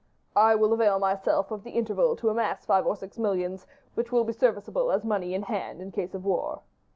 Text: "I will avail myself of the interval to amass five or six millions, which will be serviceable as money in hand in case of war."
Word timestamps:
"I 0.35 0.55
will 0.55 0.73
avail 0.73 0.97
myself 0.97 1.51
of 1.51 1.63
the 1.63 1.69
interval 1.77 2.15
to 2.15 2.29
amass 2.29 2.65
five 2.65 2.87
or 2.87 2.95
six 2.95 3.19
millions, 3.19 3.67
which 3.93 4.11
will 4.11 4.23
be 4.23 4.33
serviceable 4.33 4.91
as 4.91 5.03
money 5.05 5.35
in 5.35 5.43
hand 5.43 5.79
in 5.79 5.91
case 5.91 6.15
of 6.15 6.25
war." 6.25 6.61